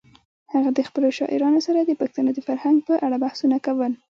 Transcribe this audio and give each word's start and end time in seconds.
هغه 0.53 0.69
د 0.73 0.79
خپلو 0.87 1.07
شاعرانو 1.17 1.59
سره 1.67 1.79
د 1.83 1.91
پښتنو 2.01 2.29
د 2.33 2.39
فرهنګ 2.47 2.77
په 2.87 2.93
اړه 3.05 3.17
بحثونه 3.23 3.57
کول. 3.65 3.91